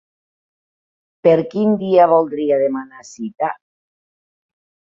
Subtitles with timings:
[1.27, 3.55] Per quin dia voldria demanar cita?